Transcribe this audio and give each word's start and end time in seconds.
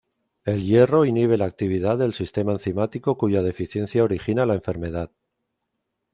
El 0.45 0.63
hierro 0.63 1.05
inhibe 1.05 1.37
la 1.37 1.45
actividad 1.45 1.95
del 1.99 2.15
sistema 2.15 2.53
enzimático 2.53 3.19
cuya 3.19 3.43
deficiencia 3.43 4.03
origina 4.03 4.47
la 4.47 4.55
enfermedad. 4.55 5.11